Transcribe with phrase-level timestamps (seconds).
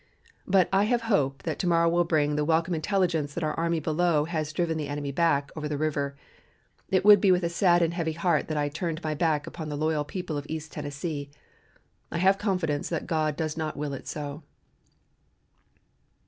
[0.47, 3.79] But I have hope that to morrow will bring the welcome intelligence that our army
[3.79, 6.15] below has driven the enemy back over the river.
[6.89, 9.69] It would be with a sad and heavy heart that I turned my back upon
[9.69, 11.29] the loyal people of East Tennessee.
[12.11, 14.41] I have confidence that God does not will it so."